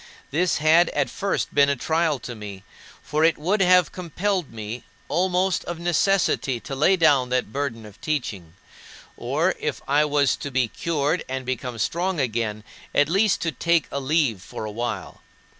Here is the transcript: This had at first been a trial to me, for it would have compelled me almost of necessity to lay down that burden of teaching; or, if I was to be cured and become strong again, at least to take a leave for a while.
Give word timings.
This 0.31 0.57
had 0.57 0.89
at 0.95 1.11
first 1.11 1.53
been 1.53 1.69
a 1.69 1.75
trial 1.75 2.17
to 2.21 2.33
me, 2.33 2.63
for 3.03 3.23
it 3.23 3.37
would 3.37 3.61
have 3.61 3.91
compelled 3.91 4.51
me 4.51 4.83
almost 5.07 5.63
of 5.65 5.77
necessity 5.77 6.59
to 6.61 6.73
lay 6.75 6.97
down 6.97 7.29
that 7.29 7.53
burden 7.53 7.85
of 7.85 8.01
teaching; 8.01 8.53
or, 9.15 9.53
if 9.59 9.79
I 9.87 10.05
was 10.05 10.35
to 10.37 10.49
be 10.49 10.67
cured 10.67 11.23
and 11.29 11.45
become 11.45 11.77
strong 11.77 12.19
again, 12.19 12.63
at 12.95 13.09
least 13.09 13.41
to 13.41 13.51
take 13.51 13.85
a 13.91 13.99
leave 13.99 14.41
for 14.41 14.65
a 14.65 14.71
while. 14.71 15.21